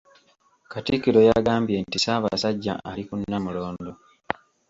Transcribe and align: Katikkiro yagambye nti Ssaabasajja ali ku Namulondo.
Katikkiro 0.71 1.19
yagambye 1.29 1.77
nti 1.85 1.97
Ssaabasajja 1.99 2.73
ali 2.89 3.03
ku 3.07 3.13
Namulondo. 3.29 3.91